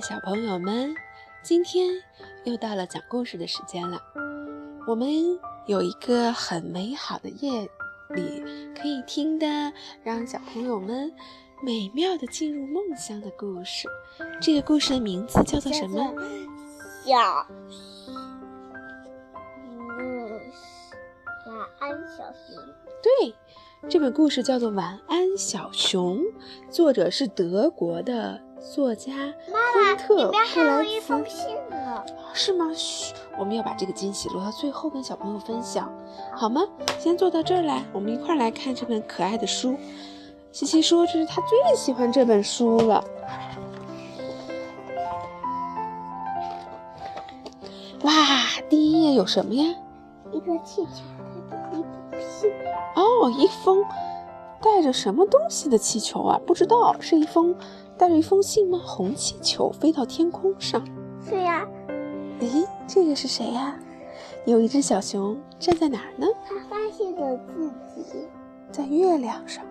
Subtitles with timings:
[0.00, 0.94] 小朋友们，
[1.42, 2.02] 今天
[2.44, 4.00] 又到了讲故事的时间了。
[4.86, 5.08] 我们
[5.66, 7.68] 有一个很美好的夜
[8.08, 8.42] 里
[8.74, 9.72] 可以听的，
[10.02, 11.12] 让小朋友们
[11.62, 13.88] 美妙的进入梦乡的故事。
[14.40, 16.14] 这个故事的名字叫做什么？
[17.04, 17.46] 小，
[19.98, 20.30] 嗯，
[21.46, 22.56] 晚安，小熊。
[23.02, 23.34] 对，
[23.88, 26.18] 这本故事叫做《晚安，小熊》，
[26.70, 28.40] 作者是德国的。
[28.60, 29.12] 作家
[29.72, 31.24] 昆特布莱斯，
[32.34, 32.70] 是吗？
[32.74, 35.90] 嘘，我们要把这个惊喜留到最后跟小朋友分享，
[36.34, 36.62] 好吗？
[36.98, 39.76] 先坐到这儿来，我们一块儿来看这本可爱的书。
[40.52, 43.02] 西西说这是他最喜欢这本书了。
[48.02, 48.12] 哇，
[48.68, 49.74] 第一页有什么呀？
[50.32, 51.02] 一个气球，
[51.34, 51.40] 一
[51.72, 51.84] 封
[52.20, 52.52] 信。
[52.94, 53.82] 哦，一封
[54.60, 56.38] 带着什么东西的气球啊？
[56.46, 57.56] 不知道，是一封。
[58.00, 58.80] 带着一封信吗？
[58.82, 60.82] 红气球飞到天空上。
[61.22, 61.68] 是呀。
[62.40, 63.78] 咦，这个是谁呀？
[64.46, 66.26] 有一只小熊站在哪儿呢？
[66.48, 67.70] 它发现了自
[68.02, 68.26] 己
[68.72, 69.62] 在月亮上。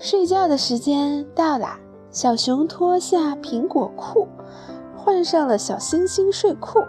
[0.00, 1.78] 睡觉的时间到了，
[2.10, 4.26] 小熊脱下苹果裤，
[4.96, 6.80] 换上了小星星睡裤。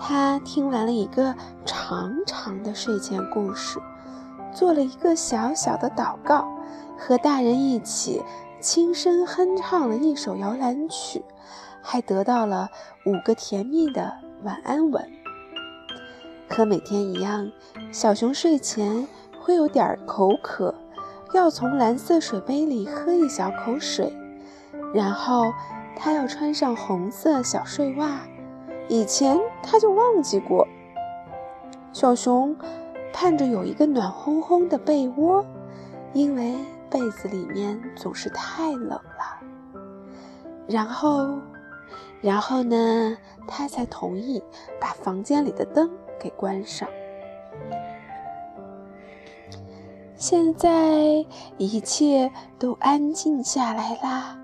[0.00, 1.34] 他听完了一个
[1.66, 3.78] 长长的睡前故事，
[4.54, 6.48] 做了一个小小的祷告，
[6.96, 8.22] 和大人一起。
[8.60, 11.22] 轻声哼唱了一首摇篮曲，
[11.82, 12.68] 还得到了
[13.04, 15.08] 五个甜蜜的晚安吻。
[16.48, 17.50] 和每天一样，
[17.92, 19.06] 小熊睡前
[19.40, 20.74] 会有点口渴，
[21.32, 24.12] 要从蓝色水杯里喝一小口水，
[24.92, 25.52] 然后
[25.94, 28.20] 他要穿上红色小睡袜。
[28.88, 30.66] 以前他就忘记过。
[31.92, 32.56] 小熊
[33.12, 35.44] 盼着有一个暖烘烘的被窝，
[36.12, 36.54] 因为。
[36.96, 39.40] 被子里面总是太冷了，
[40.66, 41.38] 然后，
[42.22, 44.42] 然后呢，他才同意
[44.80, 46.88] 把房间里的灯给关上。
[50.14, 51.26] 现在
[51.58, 54.42] 一切都安静下来啦，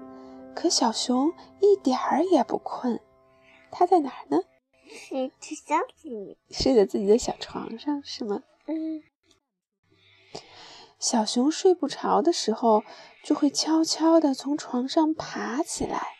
[0.55, 3.01] 可小熊一点儿也不困，
[3.71, 4.43] 它在哪儿呢？
[4.91, 8.43] 睡在箱子里，睡在自己的小床上，是吗？
[8.67, 9.03] 嗯。
[11.03, 12.85] 小熊睡不着的时候，
[13.25, 16.15] 就会悄悄地从床上爬起来，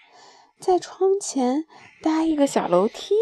[0.59, 1.67] 在窗前
[2.03, 3.15] 搭一个小楼梯。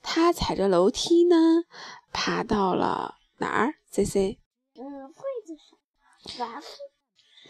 [0.00, 1.64] 它踩着楼梯呢，
[2.12, 4.38] 爬到了哪儿？C C？
[4.76, 5.56] 嗯，柜子
[6.38, 6.62] 上。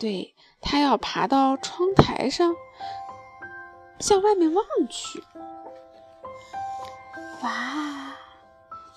[0.00, 2.56] 对，它要爬到窗台上，
[4.00, 5.22] 向外面望去。
[7.42, 8.03] 哇！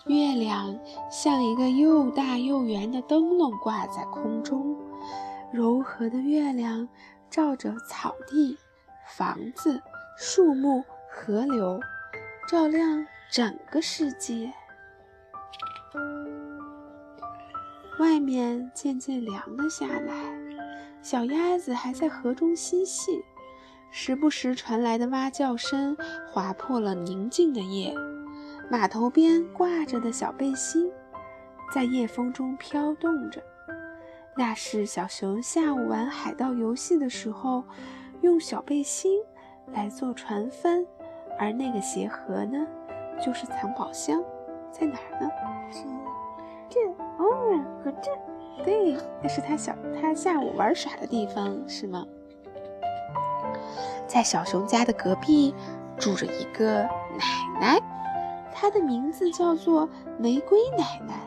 [0.07, 0.79] 月亮
[1.12, 4.78] 像一个又大又圆的灯笼挂在空中，
[5.51, 6.88] 柔和的月亮
[7.29, 8.57] 照着草地、
[9.17, 9.81] 房子、
[10.17, 11.79] 树木、河流，
[12.47, 14.53] 照亮整个世界。
[18.00, 20.13] 外面渐渐凉了下来，
[21.01, 23.25] 小鸭子还在河中嬉戏，
[23.91, 25.97] 时不时传来的蛙叫声
[26.31, 27.94] 划破了宁静的夜。
[28.69, 30.91] 码头边挂着的小背心，
[31.73, 33.41] 在夜风中飘动着。
[34.35, 37.63] 那是小熊下午玩海盗游戏的时候，
[38.22, 39.22] 用小背心
[39.73, 40.85] 来做船帆。
[41.39, 42.67] 而那个鞋盒呢，
[43.23, 44.22] 就是藏宝箱，
[44.72, 45.29] 在哪儿呢？
[46.67, 46.79] 这
[47.17, 48.11] 哦，和这
[48.66, 52.05] 对，那是他小他下午玩耍的地方，是吗？
[54.07, 55.53] 在小熊家的隔壁
[55.97, 57.97] 住着一个奶奶。
[58.59, 59.88] 它的名字叫做
[60.18, 61.19] 玫瑰奶奶，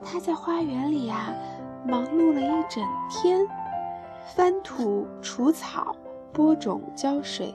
[0.00, 1.34] 她在花园里呀
[1.84, 3.44] 忙碌了一整天，
[4.36, 5.96] 翻土、除草、
[6.32, 7.52] 播种、浇水。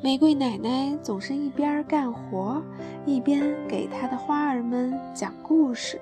[0.00, 2.62] 玫瑰奶奶总是一边干活，
[3.04, 6.00] 一边给她的花儿们讲故事。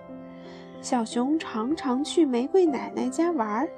[0.82, 3.70] 小熊常常去玫瑰奶奶家玩，儿，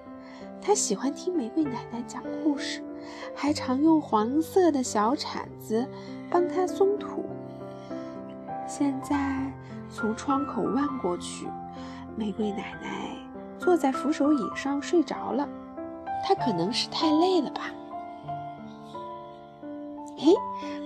[0.60, 2.82] 它喜欢听玫瑰奶奶讲故事，
[3.32, 5.86] 还常用黄色的小铲子
[6.28, 7.24] 帮她松土。
[8.70, 9.52] 现在
[9.90, 11.48] 从窗口望过去，
[12.14, 13.16] 玫瑰奶奶
[13.58, 15.48] 坐在扶手椅上睡着了。
[16.24, 17.62] 她可能是太累了吧？
[20.16, 20.32] 嘿，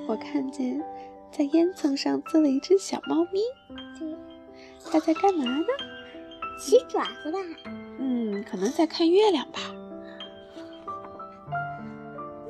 [0.09, 0.83] 我看见
[1.31, 3.41] 在烟囱上坐了一只小猫咪。
[4.91, 5.67] 它在干嘛呢？
[6.59, 7.39] 洗爪子吧。
[7.99, 9.61] 嗯，可能在看月亮吧。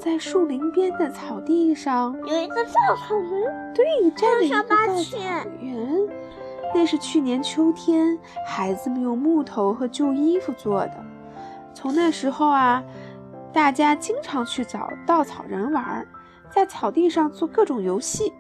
[0.05, 5.17] 在树林边的草地上有一个稻草人，对，站着一个稻草
[5.63, 6.07] 人。
[6.75, 11.03] 那是去年秋天孩子们用木头和旧衣服做的。
[11.73, 12.85] 从那时候啊，
[13.51, 16.07] 大家经常去找稻草人玩，
[16.51, 18.31] 在草地上做各种游戏。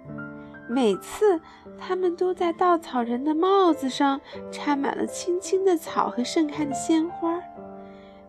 [0.68, 1.40] 每次，
[1.78, 4.20] 他们都在稻草人的帽子上
[4.52, 7.23] 插满了青青的草和盛开的鲜花。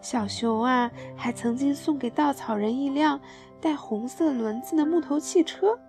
[0.05, 3.19] 小熊啊，还曾经送给稻草人一辆
[3.59, 5.79] 带红色轮子的木头汽车。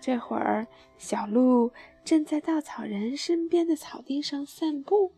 [0.00, 0.66] 这会儿，
[0.96, 1.70] 小鹿
[2.04, 5.12] 正在稻草人身边的草地上散步。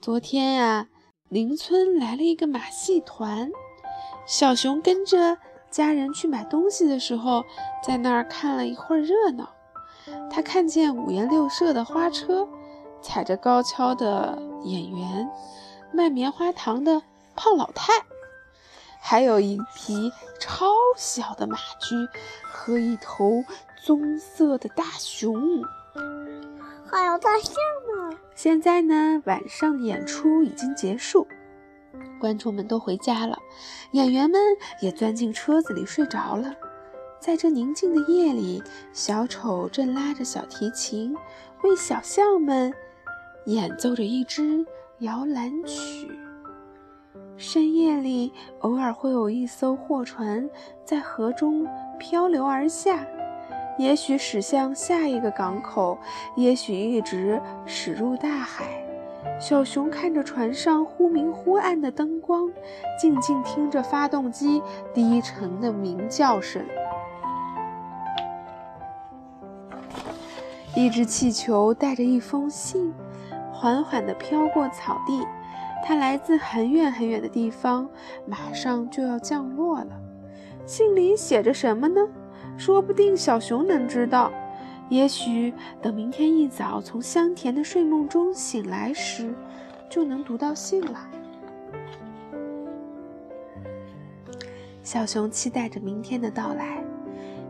[0.00, 0.88] 昨天呀，
[1.28, 3.52] 邻村来了一个马戏团，
[4.26, 5.38] 小熊跟着
[5.70, 7.44] 家人去买东西的时候，
[7.80, 9.54] 在那儿看了一会儿热闹。
[10.28, 12.48] 他看见五颜六色的花车，
[13.00, 15.30] 踩着高跷的演员，
[15.94, 17.02] 卖棉花糖的
[17.36, 17.92] 胖老太。
[19.00, 20.10] 还有一匹
[20.40, 21.94] 超小的马驹
[22.42, 23.44] 和一头
[23.84, 25.62] 棕色的大熊，
[26.90, 27.54] 还有大象
[28.10, 28.18] 呢。
[28.34, 31.28] 现在呢，晚上的演出已经结束，
[32.18, 33.38] 观众们都回家了，
[33.92, 34.40] 演员们
[34.80, 36.54] 也钻进车子里睡着了。
[37.20, 38.62] 在这宁静的夜里，
[38.94, 41.14] 小丑正拉着小提琴，
[41.62, 42.72] 为小象们
[43.44, 44.64] 演奏着一支
[45.00, 46.08] 摇篮曲。
[47.36, 50.48] 深夜里，偶尔会有一艘货船
[50.84, 51.66] 在河中
[51.98, 53.04] 漂流而下，
[53.76, 55.98] 也许驶向下一个港口，
[56.36, 58.64] 也许一直驶入大海。
[59.40, 62.48] 小熊看着船上忽明忽暗的灯光，
[63.00, 64.62] 静静听着发动机
[64.94, 66.64] 低沉的鸣叫声。
[70.76, 72.92] 一只气球带着一封信，
[73.54, 75.24] 缓缓地飘过草地。
[75.86, 77.88] 它来自很远很远的地方，
[78.26, 80.00] 马上就要降落了。
[80.66, 82.00] 信里写着什么呢？
[82.56, 84.32] 说不定小熊能知道。
[84.90, 89.34] 也许等明天一早从香甜的睡梦中醒来时，
[89.90, 91.08] 就能读到信了。
[94.82, 96.84] 小熊期待着明天的到来。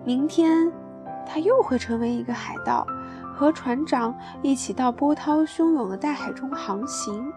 [0.04, 0.70] 明天，
[1.26, 2.86] 它又会成为一个海盗，
[3.34, 7.32] 和船长一起到波涛汹涌的大海中航行。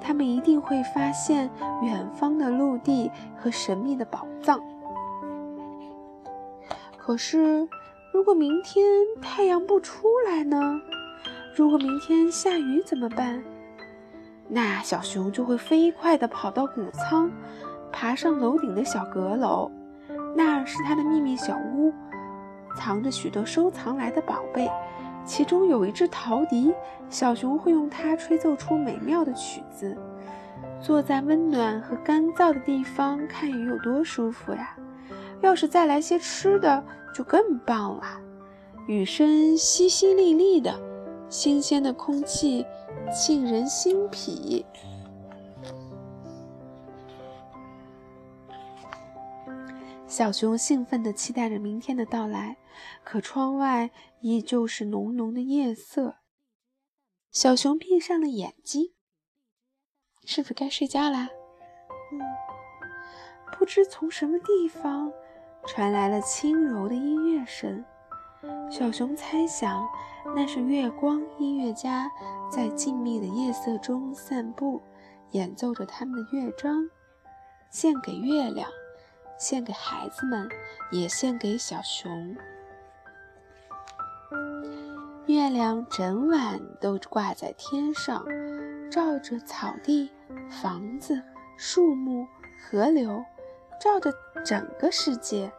[0.00, 1.50] 他们一定会发现
[1.82, 4.60] 远方的陆地和神秘的宝藏。
[6.96, 7.68] 可是，
[8.12, 8.84] 如果明天
[9.20, 10.80] 太阳不出来呢？
[11.54, 13.42] 如果明天下雨怎么办？
[14.48, 17.30] 那小熊就会飞快地跑到谷仓，
[17.90, 19.70] 爬上楼顶的小阁楼，
[20.36, 21.92] 那是他的秘密小屋，
[22.76, 24.70] 藏着许多收藏来的宝贝。
[25.26, 26.72] 其中有一只陶笛，
[27.10, 29.94] 小熊会用它吹奏出美妙的曲子。
[30.80, 34.76] 坐在温暖和干燥的地方看雨有多舒服呀！
[35.42, 36.82] 要是再来些吃的，
[37.12, 38.02] 就更棒了。
[38.86, 40.78] 雨声淅淅沥沥的，
[41.28, 42.64] 新鲜的空气
[43.12, 44.64] 沁人心脾。
[50.06, 52.56] 小熊兴奋地期待着明天的到来，
[53.04, 56.18] 可窗外依旧是浓浓的夜色。
[57.32, 58.94] 小熊闭上了眼睛，
[60.24, 61.28] 是不是该睡觉啦？
[62.12, 62.20] 嗯，
[63.58, 65.12] 不知从什么地方
[65.66, 67.84] 传来了轻柔的音乐声。
[68.70, 69.84] 小熊猜想，
[70.36, 72.08] 那是月光音乐家
[72.50, 74.80] 在静谧的夜色中散步，
[75.32, 76.88] 演奏着他们的乐章，
[77.70, 78.70] 献给月亮。
[79.38, 80.48] 献给孩子们，
[80.90, 82.36] 也献给小熊。
[85.26, 88.24] 月亮整晚都挂在天上，
[88.90, 90.10] 照着草地、
[90.48, 91.20] 房子、
[91.56, 92.26] 树木、
[92.58, 93.24] 河流，
[93.80, 94.12] 照着
[94.44, 95.52] 整个世界。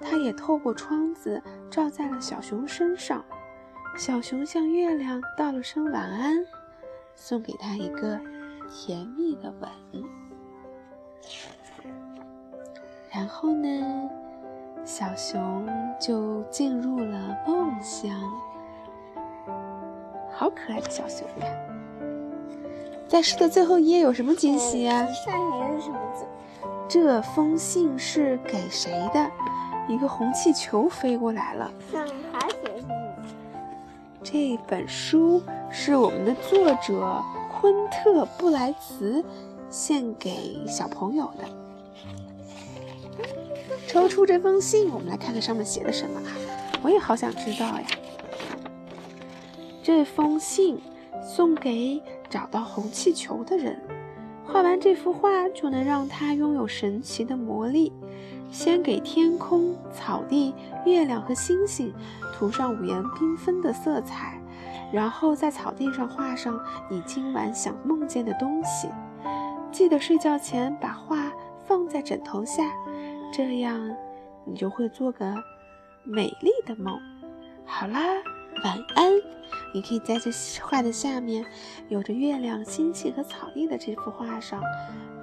[0.00, 3.24] 它也透过窗子照在了小熊身上。
[3.96, 6.44] 小熊向月亮道了声晚安，
[7.14, 8.20] 送给他一个
[8.68, 9.70] 甜蜜的吻。
[13.16, 14.10] 然后呢，
[14.84, 15.66] 小熊
[15.98, 18.10] 就进入了梦乡。
[20.30, 21.46] 好可爱的小熊呀！
[23.08, 25.06] 在诗的最后一页有什么惊喜呀？
[25.06, 26.26] 上面是什么字？
[26.86, 29.30] 这封信是给谁的？
[29.88, 31.70] 一个红气球飞过来了。
[31.90, 32.94] 上面还写什么？
[34.22, 37.24] 这本书是我们的作者
[37.58, 39.24] 昆特·布莱茨
[39.70, 41.65] 献给小朋友的。
[43.88, 46.20] 抽出这封信，我们来看看上面写的什么！
[46.82, 47.84] 我也好想知道呀。
[49.82, 50.80] 这封信
[51.22, 53.80] 送给找到红气球的人，
[54.44, 57.92] 画完这幅画就能让他拥有神奇的魔力。
[58.50, 61.92] 先给天空、草地、月亮和星星
[62.34, 64.40] 涂上五颜缤纷的色彩，
[64.92, 68.88] 然后在草地上画上你今晚想梦见的东西。
[69.72, 71.32] 记得睡觉前把画。
[71.68, 72.62] 放在枕头下，
[73.32, 73.96] 这样
[74.44, 75.34] 你就会做个
[76.04, 76.98] 美丽的梦。
[77.64, 78.00] 好啦，
[78.64, 79.12] 晚安。
[79.74, 80.30] 你可以在这
[80.62, 81.44] 画的下面，
[81.88, 84.60] 有着月亮、星星和草地的这幅画上，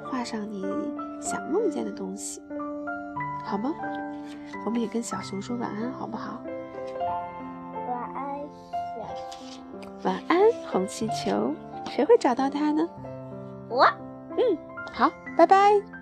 [0.05, 0.61] 画上你
[1.19, 2.41] 想梦见的东西，
[3.43, 3.73] 好吗？
[4.65, 6.41] 我们也跟小熊说晚安，好不好？
[7.87, 8.39] 晚安，
[8.95, 9.63] 小熊。
[10.03, 10.39] 晚安，
[10.71, 11.55] 红气球。
[11.89, 12.87] 谁会找到它呢？
[13.69, 13.85] 我。
[14.31, 14.57] 嗯，
[14.93, 15.92] 好，拜拜。